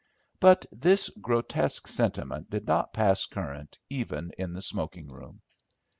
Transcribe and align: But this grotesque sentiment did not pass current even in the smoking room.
But 0.39 0.65
this 0.71 1.09
grotesque 1.09 1.85
sentiment 1.87 2.49
did 2.49 2.65
not 2.65 2.91
pass 2.91 3.27
current 3.27 3.77
even 3.87 4.31
in 4.35 4.53
the 4.53 4.61
smoking 4.63 5.07
room. 5.09 5.41